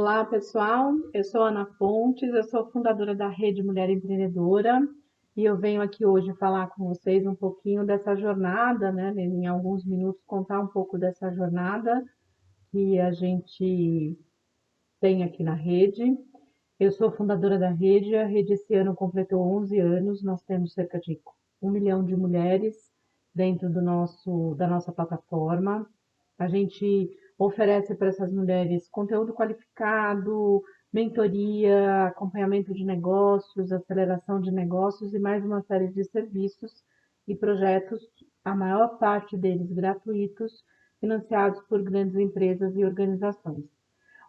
[0.00, 0.94] Olá, pessoal.
[1.12, 4.80] Eu sou Ana Fontes, eu sou fundadora da Rede Mulher Empreendedora
[5.36, 9.12] e eu venho aqui hoje falar com vocês um pouquinho dessa jornada, né?
[9.16, 12.04] Em alguns minutos, contar um pouco dessa jornada
[12.70, 14.16] que a gente
[15.00, 16.16] tem aqui na rede.
[16.78, 21.00] Eu sou fundadora da rede, a rede esse ano completou 11 anos, nós temos cerca
[21.00, 21.20] de
[21.60, 22.76] um milhão de mulheres
[23.34, 25.90] dentro do nosso, da nossa plataforma.
[26.38, 35.14] A gente oferece para essas mulheres conteúdo qualificado, mentoria, acompanhamento de negócios, aceleração de negócios
[35.14, 36.84] e mais uma série de serviços
[37.26, 38.00] e projetos,
[38.44, 40.64] a maior parte deles gratuitos,
[40.98, 43.64] financiados por grandes empresas e organizações.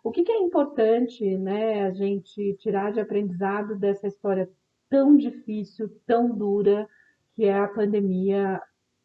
[0.04, 4.50] O que, é importante né, a gente tirar de aprendizado dessa história
[4.90, 6.88] tão difícil, tão dura,
[7.36, 8.62] que é a pandemia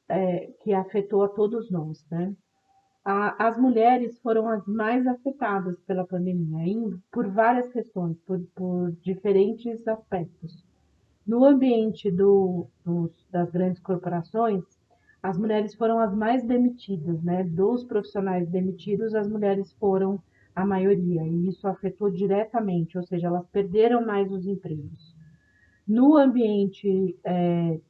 [0.08, 2.34] é, que afetou a todos nós, né?
[3.04, 8.92] A, as mulheres foram as mais afetadas pela pandemia, em, por várias questões, por, por
[9.02, 10.64] diferentes aspectos.
[11.26, 14.62] No ambiente do, dos, das grandes corporações,
[15.22, 17.44] as mulheres foram as mais demitidas, né?
[17.44, 20.20] Dos profissionais demitidos, as mulheres foram
[20.54, 25.14] a maioria, e isso afetou diretamente, ou seja, elas perderam mais os empregos.
[25.86, 27.80] No ambiente é,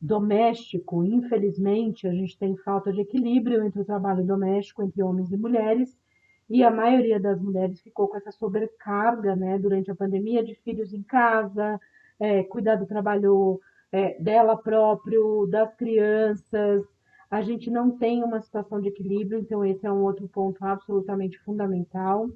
[0.00, 5.36] doméstico, infelizmente, a gente tem falta de equilíbrio entre o trabalho doméstico, entre homens e
[5.36, 5.98] mulheres,
[6.48, 10.92] e a maioria das mulheres ficou com essa sobrecarga, né, durante a pandemia, de filhos
[10.92, 11.78] em casa,
[12.18, 13.60] é, cuidar do trabalho
[13.92, 16.84] é, dela próprio, das crianças.
[17.30, 21.38] A gente não tem uma situação de equilíbrio, então esse é um outro ponto absolutamente
[21.40, 22.28] fundamental.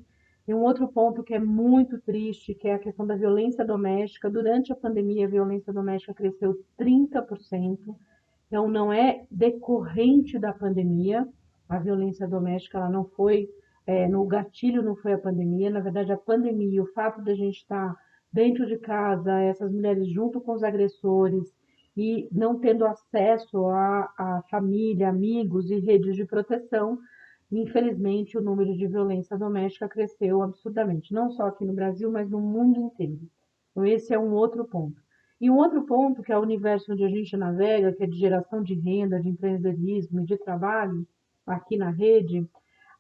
[0.47, 4.31] E um outro ponto que é muito triste, que é a questão da violência doméstica.
[4.31, 7.79] Durante a pandemia, a violência doméstica cresceu 30%.
[8.47, 11.27] Então, não é decorrente da pandemia.
[11.67, 13.49] A violência doméstica ela não foi,
[13.87, 15.71] é, no gatilho não foi a pandemia.
[15.71, 17.97] Na verdade, a pandemia, o fato de a gente estar
[18.31, 21.55] dentro de casa, essas mulheres junto com os agressores
[21.97, 26.99] e não tendo acesso à família, amigos e redes de proteção,
[27.51, 32.41] Infelizmente, o número de violência doméstica cresceu absurdamente, não só aqui no Brasil, mas no
[32.41, 33.21] mundo inteiro.
[33.71, 35.03] Então, esse é um outro ponto.
[35.41, 38.17] E um outro ponto, que é o universo onde a gente navega, que é de
[38.17, 41.07] geração de renda, de empreendedorismo e de trabalho,
[41.47, 42.49] aqui na rede,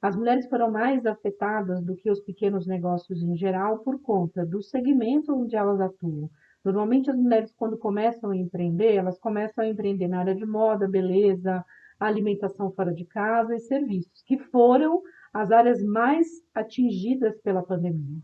[0.02, 4.62] as mulheres foram mais afetadas do que os pequenos negócios em geral por conta do
[4.62, 6.28] segmento onde elas atuam.
[6.62, 10.86] Normalmente, as mulheres, quando começam a empreender, elas começam a empreender na área de moda,
[10.86, 11.64] beleza,
[12.06, 18.20] alimentação fora de casa e serviços, que foram as áreas mais atingidas pela pandemia.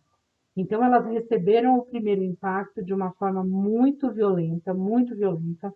[0.57, 5.73] Então, elas receberam o primeiro impacto de uma forma muito violenta, muito violenta.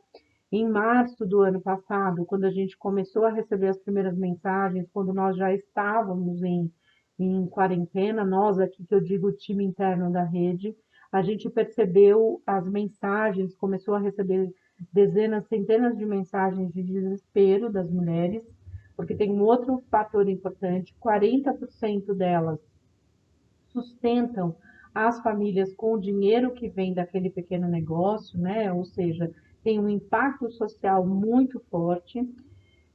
[0.50, 5.12] Em março do ano passado, quando a gente começou a receber as primeiras mensagens, quando
[5.12, 6.71] nós já estávamos em,
[7.19, 10.76] em quarentena, nós aqui que eu digo o time interno da rede,
[11.10, 14.53] a gente percebeu as mensagens, começou a receber
[14.93, 18.43] dezenas, centenas de mensagens de desespero das mulheres,
[18.97, 22.61] porque tem um outro fator importante: 40% delas
[23.69, 24.55] sustentam
[24.95, 28.73] as famílias com o dinheiro que vem daquele pequeno negócio, né?
[28.73, 29.31] Ou seja,
[29.65, 32.23] tem um impacto social muito forte.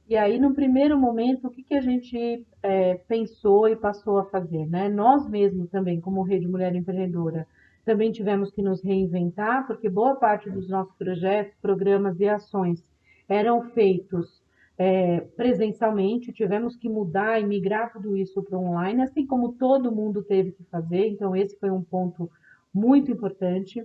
[0.08, 4.24] E aí, no primeiro momento, o que, que a gente é, pensou e passou a
[4.24, 4.66] fazer?
[4.66, 4.88] Né?
[4.88, 7.46] Nós mesmos também, como Rede Mulher Empreendedora,
[7.90, 12.84] também tivemos que nos reinventar, porque boa parte dos nossos projetos, programas e ações
[13.28, 14.40] eram feitos
[14.78, 20.22] é, presencialmente, tivemos que mudar e migrar tudo isso para online, assim como todo mundo
[20.22, 22.30] teve que fazer, então esse foi um ponto
[22.72, 23.84] muito importante.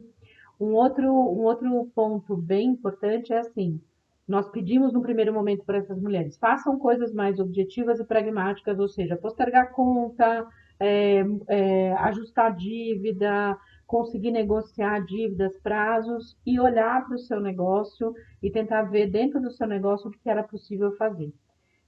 [0.60, 3.82] Um outro, um outro ponto bem importante é assim,
[4.28, 8.88] nós pedimos no primeiro momento para essas mulheres, façam coisas mais objetivas e pragmáticas, ou
[8.88, 10.48] seja, postergar conta,
[10.80, 18.50] é, é, ajustar dívida, conseguir negociar dívidas, prazos e olhar para o seu negócio e
[18.50, 21.34] tentar ver dentro do seu negócio o que era possível fazer.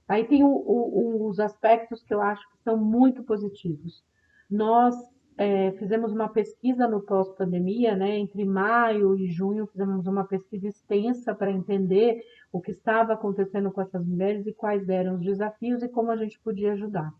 [0.06, 4.02] Aí tem o, o, os aspectos que eu acho que são muito positivos.
[4.50, 4.94] Nós
[5.36, 8.18] é, fizemos uma pesquisa no pós-pandemia, né?
[8.18, 13.82] Entre maio e junho fizemos uma pesquisa extensa para entender o que estava acontecendo com
[13.82, 17.12] essas mulheres e quais eram os desafios e como a gente podia ajudar.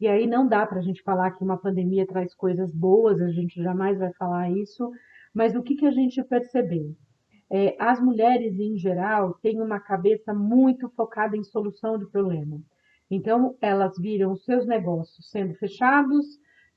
[0.00, 3.30] E aí não dá para a gente falar que uma pandemia traz coisas boas, a
[3.30, 4.90] gente jamais vai falar isso,
[5.32, 6.94] mas o que, que a gente percebeu?
[7.50, 12.60] É, as mulheres, em geral, têm uma cabeça muito focada em solução de problema.
[13.10, 16.26] Então, elas viram os seus negócios sendo fechados,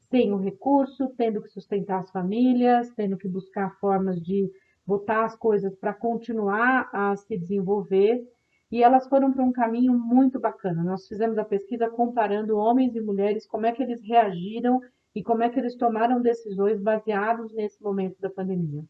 [0.09, 4.49] sem o recurso, tendo que sustentar as famílias, tendo que buscar formas de
[4.85, 8.23] botar as coisas para continuar a se desenvolver
[8.71, 10.83] e elas foram para um caminho muito bacana.
[10.83, 14.81] Nós fizemos a pesquisa comparando homens e mulheres, como é que eles reagiram
[15.15, 18.83] e como é que eles tomaram decisões baseados nesse momento da pandemia.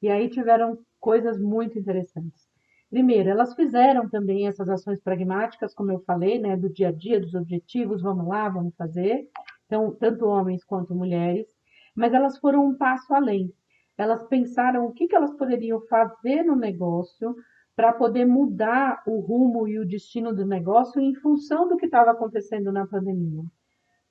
[0.00, 2.48] E aí tiveram coisas muito interessantes.
[2.90, 7.20] Primeiro, elas fizeram também essas ações pragmáticas, como eu falei, né, do dia a dia,
[7.20, 9.28] dos objetivos, vamos lá, vamos fazer.
[9.66, 11.46] Então, tanto homens quanto mulheres,
[11.94, 13.52] mas elas foram um passo além.
[13.98, 17.36] Elas pensaram o que, que elas poderiam fazer no negócio
[17.78, 22.10] para poder mudar o rumo e o destino do negócio em função do que estava
[22.10, 23.44] acontecendo na pandemia.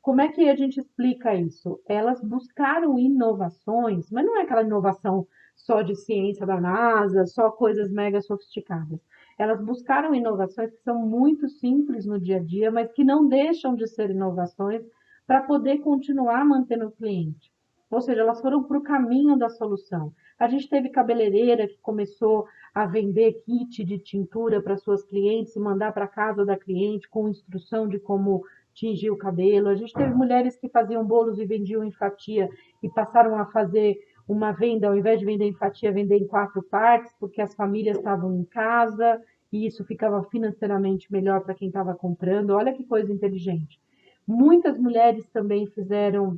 [0.02, 1.78] Como é que a gente explica isso?
[1.86, 7.92] Elas buscaram inovações, mas não é aquela inovação só de ciência da NASA, só coisas
[7.92, 9.02] mega sofisticadas.
[9.38, 13.75] Elas buscaram inovações que são muito simples no dia a dia, mas que não deixam
[13.75, 14.81] de ser inovações
[15.25, 17.52] para poder continuar mantendo o cliente.
[17.89, 20.13] Ou seja, elas foram para o caminho da solução.
[20.38, 25.60] A gente teve cabeleireira que começou a vender kit de tintura para suas clientes e
[25.60, 28.44] mandar para casa da cliente com instrução de como
[28.74, 29.69] tingir o cabelo.
[29.69, 32.50] A gente teve mulheres que faziam bolos e vendiam em fatia
[32.84, 33.98] e passaram a fazer
[34.28, 37.98] uma venda, ao invés de vender em fatia, vender em quatro partes, porque as famílias
[37.98, 39.19] estavam em casa
[39.51, 42.51] e isso ficava financeiramente melhor para quem estava comprando.
[42.51, 43.80] Olha que coisa inteligente.
[44.28, 46.38] Muitas mulheres também fizeram,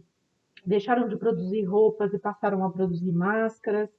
[0.66, 3.90] deixaram de produzir roupas e passaram a produzir máscaras.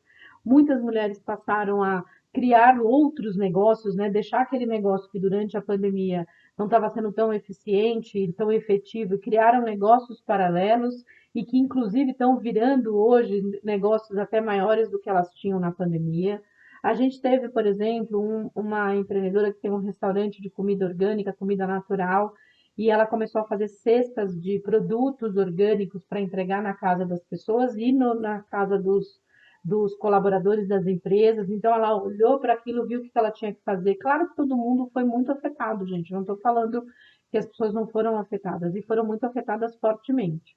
[0.44, 4.08] Muitas mulheres passaram a criar outros negócios, né?
[4.08, 6.26] Deixar aquele negócio que durante a pandemia
[6.56, 10.94] não estava sendo tão eficiente, tão efetivo, criaram negócios paralelos
[11.34, 16.42] e que inclusive estão virando hoje negócios até maiores do que elas tinham na pandemia.
[16.82, 21.32] A gente teve, por exemplo, um, uma empreendedora que tem um restaurante de comida orgânica,
[21.32, 22.32] comida natural,
[22.80, 27.76] e ela começou a fazer cestas de produtos orgânicos para entregar na casa das pessoas
[27.76, 29.20] e no, na casa dos,
[29.62, 31.50] dos colaboradores das empresas.
[31.50, 33.96] Então, ela olhou para aquilo, viu o que ela tinha que fazer.
[33.96, 36.10] Claro que todo mundo foi muito afetado, gente.
[36.10, 36.82] Não estou falando
[37.30, 40.56] que as pessoas não foram afetadas, e foram muito afetadas fortemente.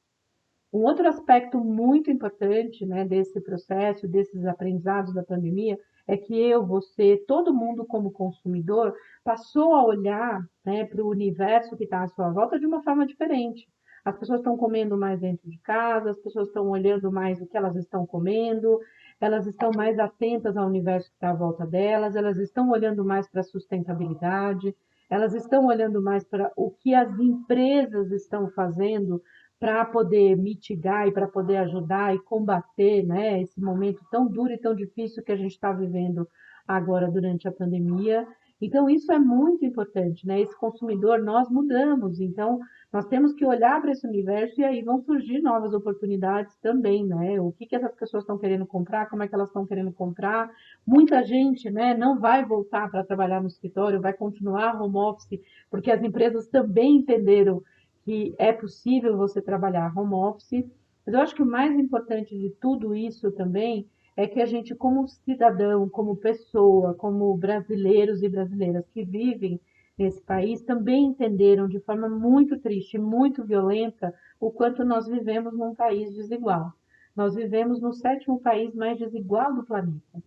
[0.74, 5.78] Um outro aspecto muito importante né, desse processo, desses aprendizados da pandemia,
[6.08, 11.78] é que eu, você, todo mundo como consumidor, passou a olhar né, para o universo
[11.78, 13.68] que está à sua volta de uma forma diferente.
[14.04, 17.56] As pessoas estão comendo mais dentro de casa, as pessoas estão olhando mais o que
[17.56, 18.80] elas estão comendo,
[19.22, 23.30] elas estão mais atentas ao universo que está à volta delas, elas estão olhando mais
[23.30, 24.76] para a sustentabilidade,
[25.10, 29.22] elas estão olhando mais para o que as empresas estão fazendo
[29.64, 34.58] para poder mitigar e para poder ajudar e combater né, esse momento tão duro e
[34.58, 36.28] tão difícil que a gente está vivendo
[36.68, 38.28] agora durante a pandemia.
[38.60, 40.42] Então, isso é muito importante, né?
[40.42, 42.60] Esse consumidor, nós mudamos, então
[42.92, 47.40] nós temos que olhar para esse universo e aí vão surgir novas oportunidades também, né?
[47.40, 50.52] O que, que essas pessoas estão querendo comprar, como é que elas estão querendo comprar.
[50.86, 55.40] Muita gente, né, não vai voltar para trabalhar no escritório, vai continuar home office,
[55.72, 57.64] porque as empresas também entenderam
[58.04, 60.66] que é possível você trabalhar home office.
[61.06, 64.76] Mas eu acho que o mais importante de tudo isso também é que a gente,
[64.76, 69.60] como cidadão, como pessoa, como brasileiros e brasileiras que vivem
[69.98, 75.74] nesse país, também entenderam de forma muito triste, muito violenta, o quanto nós vivemos num
[75.74, 76.74] país desigual.
[77.16, 80.22] Nós vivemos no sétimo país mais desigual do planeta.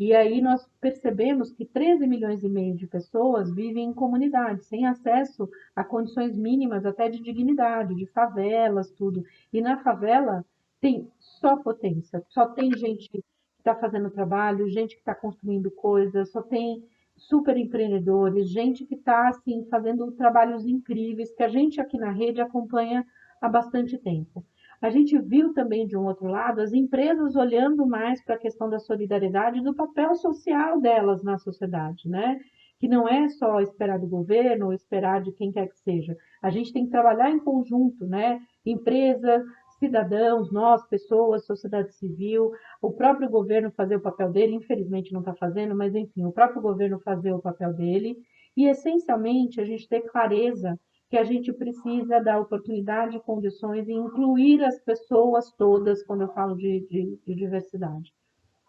[0.00, 4.86] E aí nós percebemos que 13 milhões e meio de pessoas vivem em comunidades, sem
[4.86, 9.22] acesso a condições mínimas até de dignidade, de favelas, tudo.
[9.52, 10.42] E na favela
[10.80, 13.22] tem só potência, só tem gente que
[13.58, 16.82] está fazendo trabalho, gente que está construindo coisas, só tem
[17.14, 22.40] super empreendedores, gente que está assim fazendo trabalhos incríveis que a gente aqui na rede
[22.40, 23.06] acompanha
[23.38, 24.42] há bastante tempo.
[24.82, 28.68] A gente viu também, de um outro lado, as empresas olhando mais para a questão
[28.68, 32.38] da solidariedade e do papel social delas na sociedade, né?
[32.78, 36.16] Que não é só esperar do governo ou esperar de quem quer que seja.
[36.42, 38.40] A gente tem que trabalhar em conjunto, né?
[38.64, 39.44] Empresa,
[39.78, 45.34] cidadãos, nós, pessoas, sociedade civil, o próprio governo fazer o papel dele, infelizmente não está
[45.34, 48.16] fazendo, mas enfim, o próprio governo fazer o papel dele
[48.56, 50.78] e, essencialmente, a gente ter clareza
[51.10, 56.54] que a gente precisa dar oportunidade, condições e incluir as pessoas todas quando eu falo
[56.54, 58.12] de, de, de, diversidade.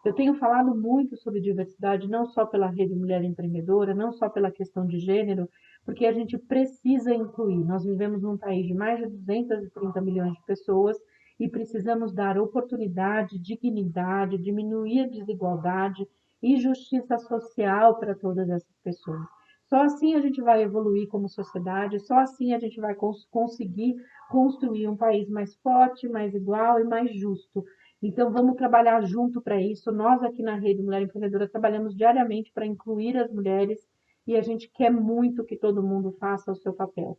[0.04, 4.50] Eu tenho falado muito sobre diversidade, não só pela Rede Mulher Empreendedora, não só pela
[4.50, 5.48] questão de gênero,
[5.86, 7.64] porque a gente precisa incluir.
[7.64, 10.98] Nós vivemos num país de mais de 230 milhões de pessoas
[11.40, 16.08] e precisamos dar oportunidade, dignidade, diminuir a desigualdade
[16.42, 19.28] e justiça social para todas essas pessoas.
[19.72, 23.96] Só assim a gente vai evoluir como sociedade, só assim a gente vai cons conseguir
[24.30, 27.64] construir um país mais forte, mais igual e mais justo.
[28.04, 29.90] Então, vamos trabalhar junto para isso.
[29.90, 33.80] Nós, aqui na Rede Mulher Empreendedora, trabalhamos diariamente para incluir as mulheres
[34.28, 37.18] e a gente quer muito que todo mundo faça o seu papel.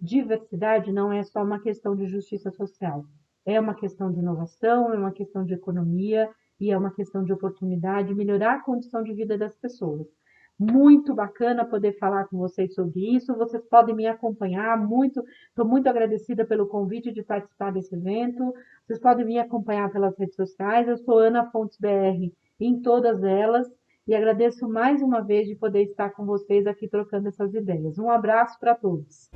[0.00, 3.04] diversidade não é só uma questão de justiça social,
[3.44, 6.30] é uma questão de inovação, é uma questão de economia
[6.60, 10.06] e é uma questão de oportunidade, melhorar a condição de vida das pessoas.
[10.60, 13.34] Muito bacana poder falar com vocês sobre isso.
[13.34, 15.24] Vocês podem me acompanhar muito.
[15.48, 18.52] Estou muito agradecida pelo convite de participar desse evento.
[18.84, 20.86] Vocês podem me acompanhar pelas redes sociais.
[20.86, 23.72] Eu sou Ana Fontes BR em todas elas
[24.06, 27.98] e agradeço mais uma vez de poder estar com vocês aqui trocando essas ideias.
[27.98, 29.30] Um abraço para todos.